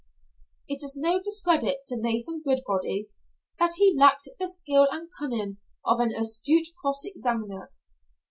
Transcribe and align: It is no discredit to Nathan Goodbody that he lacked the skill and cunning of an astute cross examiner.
It 0.67 0.81
is 0.81 0.95
no 0.97 1.19
discredit 1.21 1.85
to 1.85 1.95
Nathan 1.95 2.41
Goodbody 2.43 3.11
that 3.59 3.75
he 3.75 3.95
lacked 3.95 4.27
the 4.39 4.47
skill 4.47 4.87
and 4.89 5.11
cunning 5.19 5.59
of 5.85 5.99
an 5.99 6.11
astute 6.15 6.69
cross 6.81 7.05
examiner. 7.05 7.71